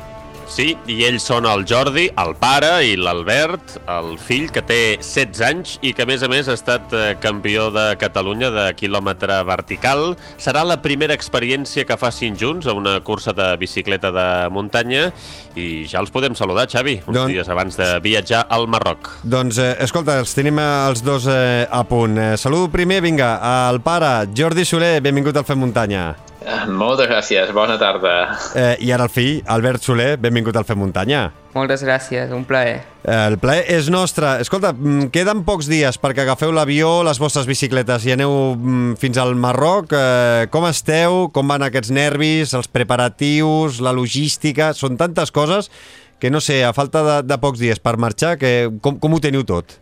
[0.50, 5.42] Sí, i ells són el Jordi, el pare, i l'Albert, el fill, que té 16
[5.46, 9.38] anys i que, a més a més, ha estat eh, campió de Catalunya de quilòmetre
[9.46, 10.16] vertical.
[10.42, 15.12] Serà la primera experiència que facin junts a una cursa de bicicleta de muntanya
[15.54, 17.30] i ja els podem saludar, Xavi, uns Don...
[17.30, 19.12] dies abans de viatjar al Marroc.
[19.22, 22.18] Doncs, eh, escolta, els tenim eh, els dos eh, a punt.
[22.18, 23.36] Eh, saludo primer, vinga,
[23.68, 26.08] al pare, Jordi Soler, benvingut al Fem Muntanya.
[26.82, 28.14] Moltes gràcies, bona tarda.
[28.56, 31.30] Eh, I ara el fill, Albert Soler, benvingut al Fem Muntanya.
[31.56, 32.82] Moltes gràcies, un plaer.
[33.04, 34.36] Eh, el plaer és nostre.
[34.44, 39.18] Escolta, mm, queden pocs dies perquè agafeu l'avió, les vostres bicicletes i aneu mm, fins
[39.22, 39.94] al Marroc.
[39.94, 41.28] Eh, com esteu?
[41.34, 44.74] Com van aquests nervis, els preparatius, la logística?
[44.78, 45.72] Són tantes coses
[46.20, 49.22] que no sé, a falta de, de pocs dies per marxar, que, com, com ho
[49.24, 49.80] teniu tot?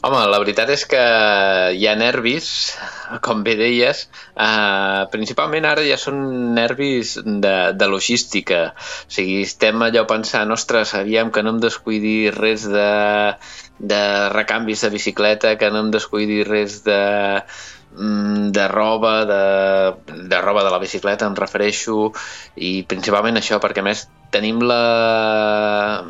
[0.00, 1.00] Home, la veritat és que
[1.76, 2.46] hi ha nervis,
[3.26, 3.98] com bé deies,
[4.44, 6.22] eh, principalment ara ja són
[6.56, 8.60] nervis de, de logística.
[8.72, 12.86] O sigui, estem allò pensant, ostres, aviam que no em descuidi res de,
[13.92, 14.00] de
[14.32, 17.02] recanvis de bicicleta, que no em descuidi res de,
[17.98, 19.42] mm, de roba, de,
[20.32, 22.06] de roba de la bicicleta, em refereixo,
[22.56, 26.04] i principalment això, perquè més tenim la,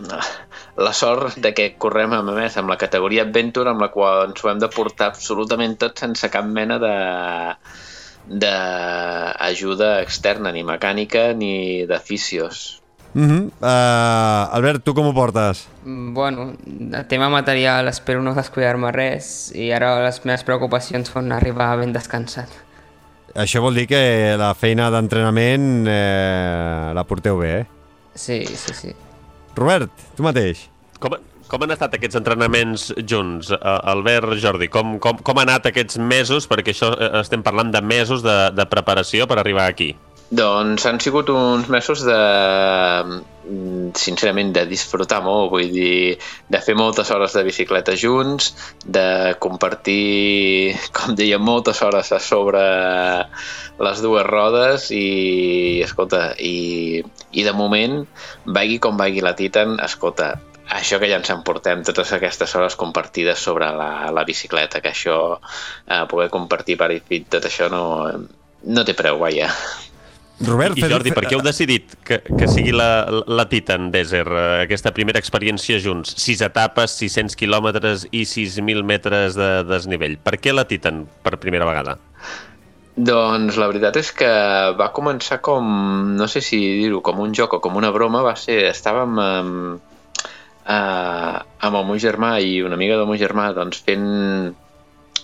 [0.77, 4.45] la sort de que correm a més amb la categoria Adventure amb la qual ens
[4.45, 6.97] ho hem de portar absolutament tot sense cap mena de
[8.31, 12.81] d'ajuda externa, ni mecànica ni de fisios.
[13.13, 13.51] Uh -huh.
[13.61, 15.67] uh, Albert, tu com ho portes?
[15.85, 16.53] Mm, Bueno,
[16.93, 21.93] el tema material espero no descuidar-me res i ara les meves preocupacions són arribar ben
[21.93, 22.49] descansat.
[23.35, 27.67] Això vol dir que la feina d'entrenament eh, la porteu bé, eh?
[28.21, 28.95] Sí, sí, sí.
[29.57, 30.67] Robert, tu mateix.
[31.01, 31.17] Com,
[31.49, 33.61] com han estat aquests entrenaments junts, eh,
[33.93, 34.69] Albert, Jordi?
[34.73, 36.47] Com, com, com han anat aquests mesos?
[36.51, 39.95] Perquè això eh, estem parlant de mesos de, de preparació per arribar aquí.
[40.31, 42.19] Doncs han sigut uns mesos de,
[43.99, 48.53] sincerament, de disfrutar molt, vull dir, de fer moltes hores de bicicleta junts,
[48.87, 52.63] de compartir, com deia, moltes hores a sobre
[53.83, 58.05] les dues rodes i, escolta, i, i de moment,
[58.47, 60.37] vagi com vagi la Titan, escolta,
[60.71, 65.21] això que ja ens emportem, totes aquestes hores compartides sobre la, la bicicleta, que això,
[65.91, 67.85] eh, poder compartir per i tot això no,
[68.63, 69.51] no té preu, vaja.
[70.41, 74.63] Robert, I Jordi, per què heu decidit que, que sigui la, la Titan Desert, eh,
[74.65, 76.15] aquesta primera experiència junts?
[76.23, 80.17] Sis etapes, 600 quilòmetres i 6.000 metres de desnivell.
[80.25, 81.99] Per què la Titan per primera vegada?
[82.97, 84.31] Doncs la veritat és que
[84.81, 85.69] va començar com,
[86.17, 90.01] no sé si dir-ho, com un joc o com una broma, va ser, estàvem amb,
[90.65, 91.37] eh,
[91.69, 94.09] amb el meu germà i una amiga del meu germà doncs, fent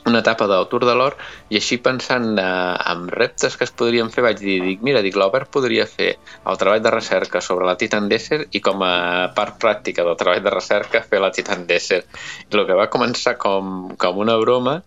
[0.07, 1.17] una etapa del Tour de l'Or
[1.51, 2.45] i així pensant eh,
[2.93, 6.61] en reptes que es podrien fer vaig dir, dic, mira, dic, l'Obert podria fer el
[6.61, 10.55] treball de recerca sobre la Titan Desert i com a part pràctica del treball de
[10.55, 12.21] recerca fer la Titan Desert.
[12.51, 14.81] I el que va començar com, com una broma,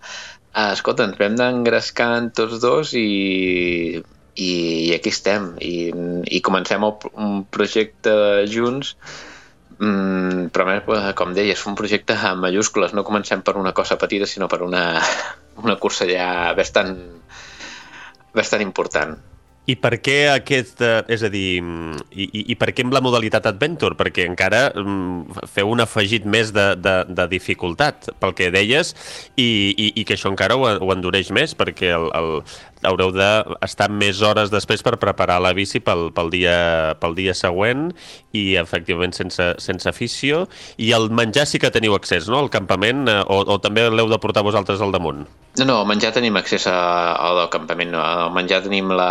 [0.54, 3.08] eh, escolta, ens vam engrescant tots dos i,
[4.36, 4.52] i,
[4.90, 5.74] i aquí estem i,
[6.38, 6.96] i comencem el,
[7.26, 8.14] un projecte
[8.52, 8.96] junts
[9.80, 13.72] Mm, però a més, com deia, és un projecte amb majúscules, no comencem per una
[13.72, 14.84] cosa petita, sinó per una,
[15.64, 16.96] una cursa ja bastant,
[18.36, 19.16] bastant important.
[19.70, 22.96] I per què aquest, eh, és a dir, mm, i, i, i per què amb
[22.96, 23.98] la modalitat Adventure?
[24.00, 28.96] Perquè encara mm, feu un afegit més de, de, de dificultat, pel que deies,
[29.36, 32.32] i, i, i que això encara ho, ho endureix més, perquè el, el,
[32.88, 37.90] haureu d'estar més hores després per preparar la bici pel, pel, dia, pel dia següent
[38.36, 40.46] i efectivament sense, sense afició
[40.78, 44.12] i el menjar sí que teniu accés, no?, al campament eh, o, o també l'heu
[44.12, 45.26] de portar vosaltres al damunt?
[45.60, 46.78] No, no, al menjar tenim accés a,
[47.20, 48.04] al campament, no.
[48.04, 49.10] al menjar tenim la,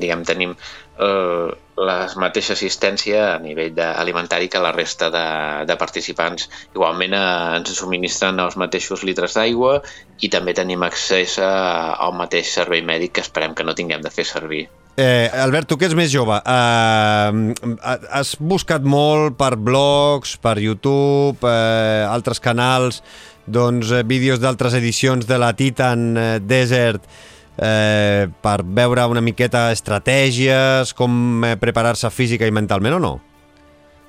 [0.00, 1.48] diguem, tenim eh,
[1.82, 5.24] la mateixa assistència a nivell de- alimentari que la resta de,
[5.68, 6.48] de participants.
[6.74, 7.24] Igualment eh,
[7.60, 9.80] ens subministren els mateixos litres d'aigua
[10.20, 14.10] i també tenim accés a, al mateix servei mèdic que esperem que no tinguem de
[14.12, 14.68] fer servir.
[15.00, 21.40] Eh, Albert, tu que ets més jove, eh, has buscat molt per blogs, per YouTube,
[21.48, 23.00] eh, altres canals,
[23.48, 27.08] doncs eh, vídeos d'altres edicions de la Titan eh, Desert
[27.58, 33.12] eh, per veure una miqueta estratègies, com eh, preparar-se física i mentalment o no?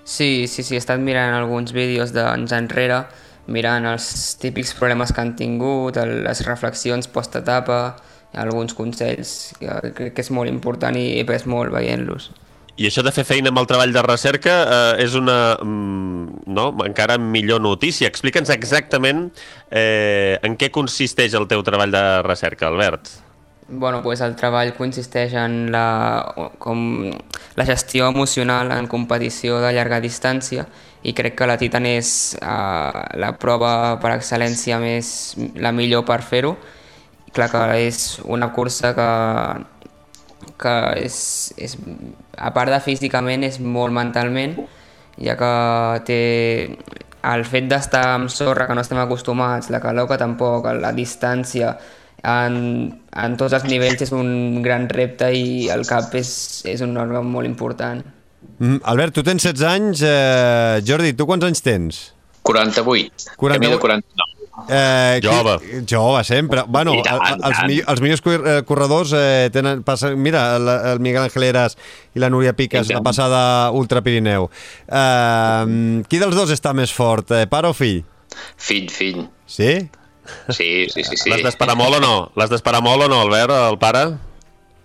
[0.04, 3.04] Sí, sí, sí, he estat mirant alguns vídeos d'anys enrere,
[3.48, 4.06] mirant els
[4.40, 7.96] típics problemes que han tingut, les reflexions post-etapa,
[8.34, 12.32] alguns consells, que crec que és molt important i he après molt veient-los.
[12.74, 16.72] I això de fer feina amb el treball de recerca eh, és una mm, no,
[16.88, 18.10] encara millor notícia.
[18.10, 19.28] Explica'ns exactament
[19.70, 23.12] eh, en què consisteix el teu treball de recerca, Albert.
[23.70, 27.12] Bueno, pues el treball consisteix en la, com,
[27.56, 30.66] la gestió emocional en competició de llarga distància
[31.04, 32.10] i crec que la Titan és
[32.42, 33.72] uh, la prova
[34.04, 35.08] per excel·lència més,
[35.56, 36.58] la millor per fer-ho.
[37.34, 39.08] Clar que és una cursa que,
[40.60, 41.18] que és,
[41.58, 41.78] és,
[42.38, 44.60] a part de físicament és molt mentalment,
[45.24, 45.56] ja que
[46.08, 46.22] té
[47.24, 51.78] el fet d'estar amb sorra que no estem acostumats, la calor que tampoc, la distància,
[52.24, 52.58] en,
[53.12, 57.26] en tots els nivells és un gran repte i el cap és, és un òrgan
[57.30, 58.04] molt important.
[58.60, 60.02] Mm, Albert, tu tens 16 anys.
[60.08, 62.04] Eh, Jordi, tu quants anys tens?
[62.44, 63.36] 48.
[63.40, 63.60] 48.
[63.60, 64.30] Camí de 49.
[64.70, 65.84] Eh, qui- Jove.
[65.90, 66.64] Jove, sempre.
[66.68, 69.82] Bueno, tant, el- els, mi, els millors eh, corredors eh, tenen...
[69.84, 71.76] Passa, mira, el, el Miguel Angeleras
[72.14, 74.50] i la Núria Piques, la passada Ultra Pirineu.
[74.88, 78.04] Eh, qui dels dos està més fort, eh, pare o fill?
[78.58, 79.24] Fill, fill.
[79.50, 79.72] Sí?
[80.50, 81.18] Sí, sí, sí.
[81.18, 81.30] sí.
[81.30, 82.14] L'has d'esperar molt o no?
[82.40, 84.06] L'has d'esperar molt o no, Albert, el pare?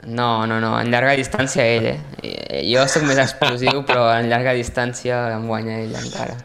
[0.06, 1.98] No, no, no, en llarga distància ell, eh?
[2.22, 6.36] I- Jo sóc més explosiu, però en llarga distància em guanya ell encara.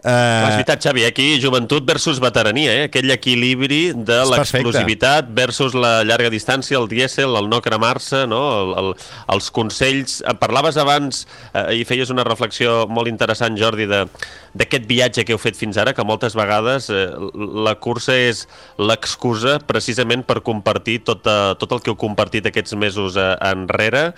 [0.00, 0.48] Eh...
[0.48, 2.84] És veritat, Xavi, aquí joventut versus veterania, eh?
[2.88, 8.40] aquell equilibri de l'explosivitat versus la llarga distància, el dièsel, el no cremar-se, no?
[8.62, 8.90] el, el,
[9.36, 10.20] els consells...
[10.24, 14.06] Eh, Parlaves abans eh, i feies una reflexió molt interessant, Jordi, de
[14.50, 18.46] d'aquest viatge que heu fet fins ara, que moltes vegades eh, la cursa és
[18.80, 24.10] l'excusa precisament per compartir tot, eh, tot el que heu compartit aquests mesos eh, enrere.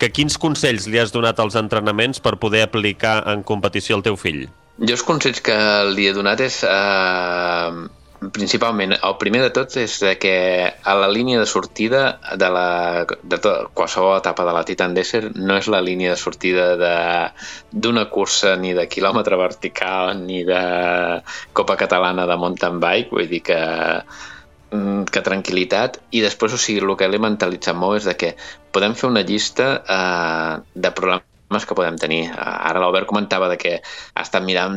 [0.00, 4.18] Que quins consells li has donat als entrenaments per poder aplicar en competició al teu
[4.20, 4.46] fill?
[4.78, 5.56] Jo els consells que
[5.92, 6.62] li he donat és...
[6.68, 7.86] Eh,
[8.32, 10.34] principalment, el primer de tots és que
[10.72, 12.68] a la línia de sortida de, la,
[13.04, 16.68] de tot, qualsevol etapa de la Titan Desert no és la línia de sortida
[17.72, 20.62] d'una cursa ni de quilòmetre vertical ni de
[21.52, 23.60] Copa Catalana de mountain bike, vull dir que
[24.72, 26.00] mm, que tranquil·litat.
[26.16, 28.34] I després, o sigui, el que l'he mentalitzat molt és de que
[28.72, 30.96] podem fer una llista eh, de
[31.46, 32.24] problemes que podem tenir.
[32.30, 34.76] Eh, Ara l'Albert comentava de que ha estat mirant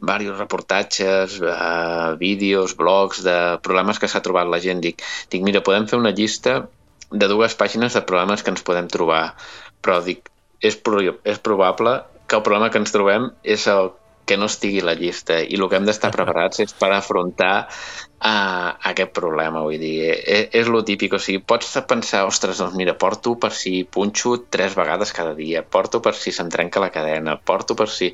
[0.00, 4.80] diversos reportatges, eh, vídeos, blogs de problemes que s'ha trobat la gent.
[4.80, 6.68] Dic, dic, mira, podem fer una llista
[7.10, 9.34] de dues pàgines de problemes que ens podem trobar,
[9.82, 13.92] però dic, és, pro és probable que el problema que ens trobem és el
[14.24, 17.54] que no estigui a la llista i el que hem d'estar preparats és per afrontar
[17.64, 22.76] uh, aquest problema, vull dir, és, és lo típic, o sigui, pots pensar, ostres, doncs
[22.78, 26.92] mira, porto per si punxo tres vegades cada dia, porto per si se'm trenca la
[26.94, 28.12] cadena, porto per si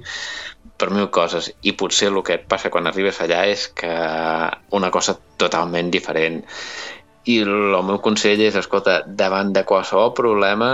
[0.81, 3.93] per mil coses, i potser el que et passa quan arribes allà és que
[4.77, 6.41] una cosa totalment diferent.
[7.29, 10.71] I el meu consell és, escolta, davant de qualsevol problema,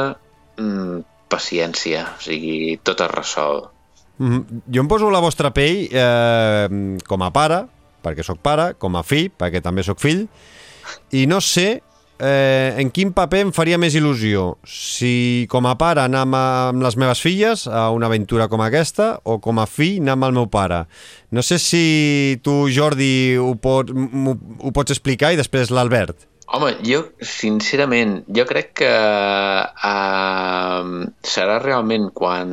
[0.57, 3.67] mm, paciència, o sigui, tot es resol.
[4.19, 4.63] Mhm.
[4.73, 6.69] Jo em poso la vostra pell eh,
[7.07, 7.65] com a pare,
[8.05, 10.27] perquè sóc pare, com a fill, perquè també sóc fill,
[11.13, 11.83] i no sé
[12.19, 14.55] eh, en quin paper em faria més il·lusió.
[14.65, 19.19] Si com a pare anar amb, amb les meves filles a una aventura com aquesta
[19.25, 20.87] o com a fill anar amb el meu pare.
[21.31, 26.17] No sé si tu, Jordi, ho, pot, m'ho- ho pots explicar i després l'Albert.
[26.47, 28.91] Home, jo, sincerament, jo crec que
[29.91, 30.85] uh,
[31.27, 32.53] serà realment quan,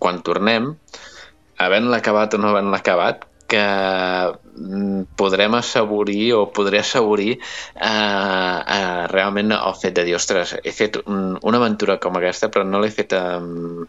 [0.00, 0.70] quan tornem,
[1.60, 9.02] havent-la acabat o no havent-la acabat, que mm, podrem assaborir o podré assaborir uh, uh,
[9.12, 12.80] realment el fet de dir, ostres, he fet un, una aventura com aquesta, però no
[12.80, 13.84] l'he fet amb,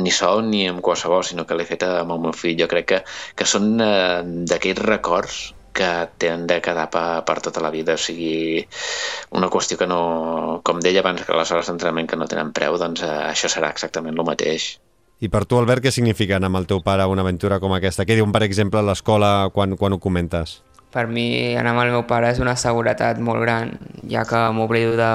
[0.00, 2.56] ni sol ni amb qualsevol, sinó que l'he fet amb el meu fill.
[2.62, 3.02] Jo crec que,
[3.36, 5.42] que són uh, d'aquells records
[5.74, 5.90] que
[6.22, 8.62] tenen de quedar per, per tota la vida, o sigui,
[9.34, 12.78] una qüestió que no, com deia abans, que les hores d'entrenament que no tenen preu,
[12.80, 14.74] doncs eh, això serà exactament el mateix.
[15.24, 17.74] I per tu, Albert, què significa anar amb el teu pare a una aventura com
[17.74, 18.06] aquesta?
[18.06, 20.58] Què diuen, per exemple, a l'escola quan, quan ho comentes?
[20.94, 21.26] Per mi
[21.58, 23.72] anar amb el meu pare és una seguretat molt gran,
[24.10, 25.12] ja que m'oblido de,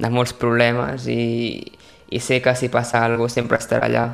[0.00, 1.60] de molts problemes i,
[2.08, 4.06] i sé que si passa alguna cosa sempre estarà allà.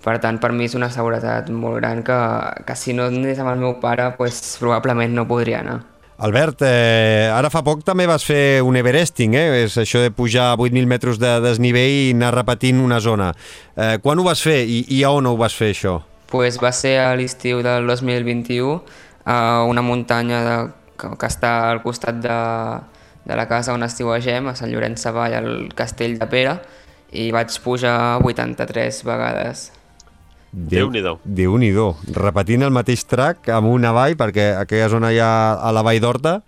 [0.00, 2.18] Per tant, per mi és una seguretat molt gran que,
[2.64, 5.80] que si no anés amb el meu pare, pues, probablement no podria anar.
[6.20, 9.62] Albert, eh, ara fa poc també vas fer un Everesting, eh?
[9.64, 13.30] és això de pujar a 8.000 metres de desnivell i anar repetint una zona.
[13.72, 15.96] Eh, quan ho vas fer i, i a on ho vas fer, això?
[16.28, 18.76] Pues va ser a l'estiu del 2021
[19.24, 20.58] a una muntanya de,
[21.00, 22.38] que, que està al costat de,
[23.24, 26.58] de la casa on estiuegem, a Sant Llorenç Savall, al castell de Pere,
[27.16, 29.70] i vaig pujar 83 vegades.
[30.52, 31.18] Déu-n'hi-do.
[31.24, 31.86] Déu-n'hi-do.
[32.16, 36.40] Repetint el mateix track amunt avall, perquè aquella zona ja a la Vall d'Horta,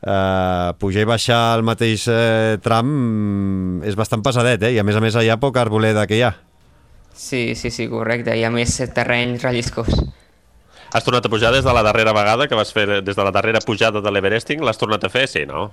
[0.00, 4.74] eh, pujar i baixar el mateix eh, tram mm, és bastant pesadet, eh?
[4.76, 6.34] i a més a més hi ha poca arboleda que hi ha.
[7.14, 8.34] Sí, sí, sí, correcte.
[8.34, 9.92] I a més terrenys relliscós.
[10.94, 13.32] Has tornat a pujar des de la darrera vegada que vas fer, des de la
[13.34, 15.26] darrera pujada de l'Everesting, l'has tornat a fer?
[15.30, 15.68] Sí, no?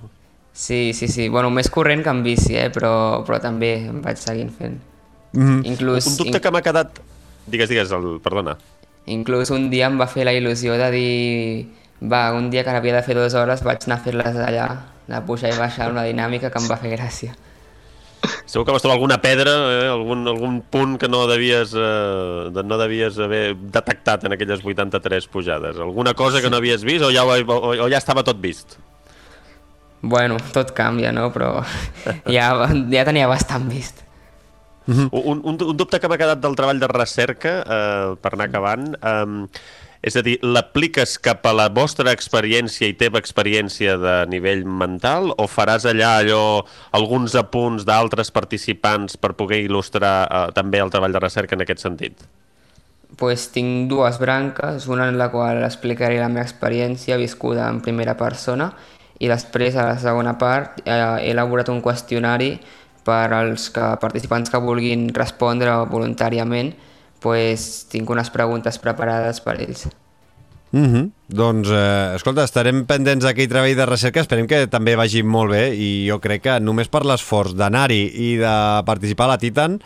[0.52, 1.28] Sí, sí, sí.
[1.28, 2.68] Bueno, més corrent que en bici, eh?
[2.74, 4.78] però, però també em vaig seguint fent.
[5.32, 5.66] Mm -hmm.
[5.66, 7.00] Inclús, Un dubte que m'ha quedat...
[7.46, 8.18] Digues, digues, el...
[8.22, 8.56] perdona.
[9.10, 11.12] Inclús un dia em va fer la il·lusió de dir
[12.02, 14.68] va, un dia que n'havia de fer dues hores vaig anar a fer-les allà,
[15.08, 17.34] de pujar i baixar una dinàmica que em va fer gràcia.
[18.46, 19.88] Segur que vas trobar alguna pedra, eh?
[19.90, 25.78] algun, algun punt que no devies, eh, no devies haver detectat en aquelles 83 pujades.
[25.78, 28.76] Alguna cosa que no havies vist o ja, o, o ja estava tot vist?
[30.02, 31.30] Bueno, tot canvia, no?
[31.34, 31.64] Però
[32.36, 32.52] ja,
[32.94, 34.01] ja tenia bastant vist.
[34.86, 38.90] Un, un, un dubte que m'ha quedat del treball de recerca, eh, per anar acabant,
[38.98, 39.60] eh,
[40.02, 45.30] és a dir, l'apliques cap a la vostra experiència i teva experiència de nivell mental
[45.38, 46.64] o faràs allà allò,
[46.98, 51.86] alguns apunts d'altres participants per poder il·lustrar eh, també el treball de recerca en aquest
[51.86, 52.26] sentit?
[53.12, 58.16] pues tinc dues branques, una en la qual explicaré la meva experiència viscuda en primera
[58.16, 58.70] persona
[59.22, 62.56] i després, a la segona part, eh, he elaborat un qüestionari
[63.04, 66.74] per als que, participants que vulguin respondre voluntàriament,
[67.22, 69.88] pues, tinc unes preguntes preparades per ells.
[70.72, 71.10] Mm -hmm.
[71.28, 75.74] Doncs, eh, escolta, estarem pendents d'aquell treball de recerca, esperem que també vagi molt bé
[75.74, 79.80] i jo crec que només per l'esforç d'anar-hi i de participar a la Titan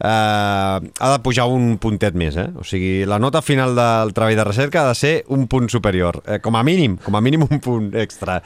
[0.00, 2.48] ha de pujar un puntet més, eh?
[2.58, 6.22] O sigui, la nota final del treball de recerca ha de ser un punt superior,
[6.26, 8.40] eh, com a mínim, com a mínim un punt extra.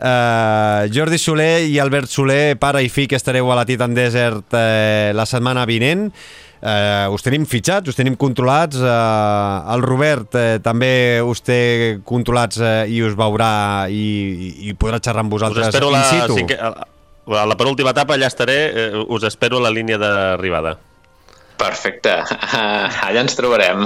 [0.00, 4.56] Eh, Jordi Soler i Albert Soler, pare i fill, que estareu a la Titan Desert
[4.56, 6.08] eh, la setmana vinent.
[6.60, 8.80] Eh, us tenim fitxats, us tenim controlats.
[8.80, 11.60] Eh, el Robert eh, també us té
[12.04, 16.04] controlats eh, i us veurà i, i, podrà xerrar amb Us vosaltres espero in la,
[16.08, 16.40] situ.
[16.42, 16.89] cinquè, a,
[17.26, 20.78] a la penúltima etapa, allà estaré, eh, us espero a la línia d'arribada.
[21.60, 22.08] Perfecte,
[23.04, 23.82] allà ens trobarem.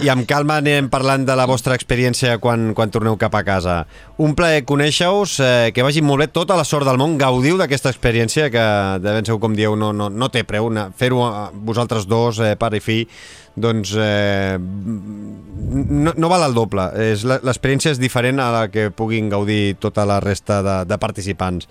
[0.00, 3.74] I amb calma anem parlant de la vostra experiència quan, quan torneu cap a casa.
[4.16, 7.92] Un plaer conèixer-vos, eh, que vagi molt bé, tota la sort del món, gaudiu d'aquesta
[7.92, 8.64] experiència que
[9.04, 10.70] de ben segur, com dieu, no, no, no té preu.
[10.72, 13.04] una- Fer-ho eh, vosaltres dos, eh, pare i fill,
[13.60, 16.88] doncs eh, no, no val el doble.
[17.12, 20.96] És la- L'experiència és diferent a la que puguin gaudir tota la resta de, de
[20.96, 21.68] participants.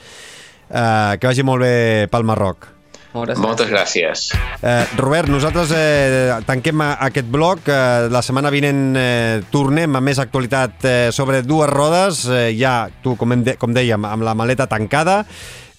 [0.68, 2.74] Eh, que vagi molt bé pel Marroc.
[3.18, 4.28] Moltes, Moltes gràcies.
[4.62, 7.64] Eh, Robert, nosaltres eh, tanquem aquest bloc.
[7.66, 12.26] Eh, la setmana vinent eh, tornem a més actualitat eh, sobre dues rodes.
[12.30, 15.24] Eh, ja, tu, com, hem de, com dèiem, amb la maleta tancada.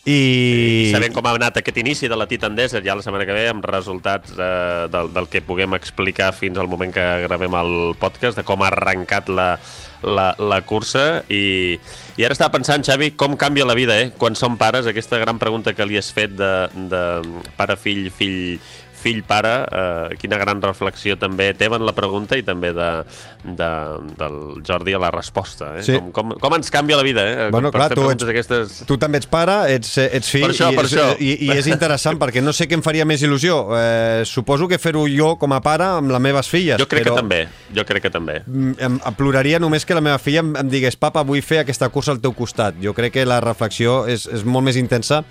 [0.08, 0.88] I...
[0.88, 3.34] I sabent com ha anat aquest inici de la Titan Desert ja la setmana que
[3.36, 7.74] ve amb resultats eh, del, del que puguem explicar fins al moment que gravem el
[8.00, 9.50] podcast, de com ha arrencat la,
[10.02, 11.76] la, la cursa i,
[12.18, 14.08] i ara estava pensant, Xavi, com canvia la vida, eh?
[14.18, 16.50] Quan som pares, aquesta gran pregunta que li has fet de,
[16.90, 17.02] de
[17.54, 18.58] pare-fill, fill,
[18.98, 22.88] fill-pare, eh, quina gran reflexió també teva en la pregunta i també de,
[23.44, 23.70] de,
[24.18, 25.72] del Jordi a la resposta.
[25.78, 25.84] Eh?
[25.86, 25.96] Sí.
[25.98, 27.48] Com, com, com ens canvia la vida, eh?
[27.54, 28.82] Bueno, per clar, tu ets- Aquestes...
[28.88, 31.06] Tu també ets pare, ets, ets fill, Per això, i, per és, això.
[31.18, 33.60] I, i és interessant perquè no sé què em faria més il·lusió.
[33.78, 36.80] Eh, suposo que fer-ho jo com a pare amb les meves filles.
[36.80, 37.14] Jo crec però...
[37.16, 37.40] que també,
[37.76, 38.40] jo crec que també.
[38.46, 41.62] Mm, em, em ploraria només que la meva filla em, em digués papa, vull fer
[41.64, 42.76] aquesta cursa al teu costat.
[42.82, 45.22] Jo crec que la reflexió és, és molt més intensa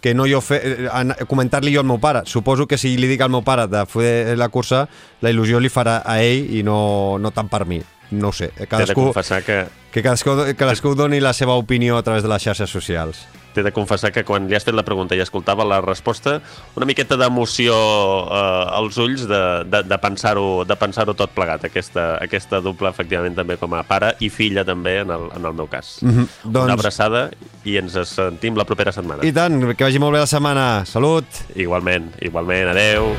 [0.00, 2.24] que no jo fer, eh, comentar-li jo al meu pare.
[2.26, 4.86] Suposo que si li dic al meu pare de fer la cursa,
[5.22, 7.82] la il·lusió li farà a ell i no, no tant per mi.
[8.10, 8.52] No ho sé.
[8.56, 9.64] De Cadascú, que
[9.96, 13.24] que cadascú, cadascú doni la seva opinió a través de les xarxes socials.
[13.56, 16.38] T'he de confessar que quan li has fet la pregunta i escoltava la resposta,
[16.76, 22.16] una miqueta d'emoció eh, als ulls de, de, de pensar-ho de pensar tot plegat, aquesta,
[22.22, 25.70] aquesta dupla efectivament també com a pare i filla també en el, en el meu
[25.72, 25.96] cas.
[26.04, 27.20] Mm Una doncs- abraçada
[27.64, 29.24] i ens sentim la propera setmana.
[29.26, 30.66] I tant, que vagi molt bé la setmana.
[30.86, 31.44] Salut!
[31.56, 33.14] Igualment, igualment, adeu.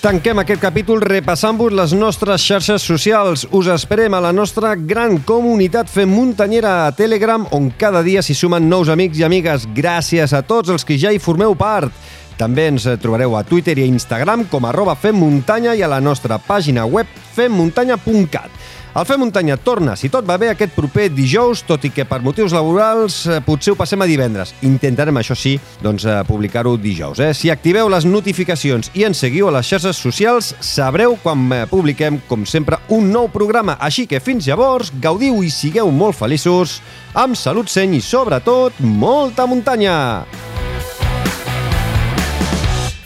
[0.00, 3.42] Tanquem aquest capítol repassant-vos les nostres xarxes socials.
[3.52, 8.32] Us esperem a la nostra gran comunitat Fem Muntanyera a Telegram, on cada dia s'hi
[8.32, 9.68] sumen nous amics i amigues.
[9.76, 11.92] Gràcies a tots els que ja hi formeu part.
[12.40, 16.40] També ens trobareu a Twitter i a Instagram com arroba femmuntanya i a la nostra
[16.40, 17.04] pàgina web
[17.36, 18.48] femmuntanya.cat.
[18.90, 22.18] El Fem Muntanya torna, si tot va bé, aquest proper dijous, tot i que per
[22.26, 24.50] motius laborals eh, potser ho passem a divendres.
[24.66, 27.22] Intentarem, això sí, doncs, eh, publicar-ho dijous.
[27.22, 27.30] Eh?
[27.38, 32.18] Si activeu les notificacions i ens seguiu a les xarxes socials, sabreu quan eh, publiquem,
[32.26, 33.78] com sempre, un nou programa.
[33.78, 36.80] Així que fins llavors, gaudiu i sigueu molt feliços,
[37.14, 39.98] amb salut, seny i, sobretot, molta muntanya!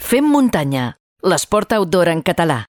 [0.05, 2.65] Fem muntanya, l'esport outdoor en català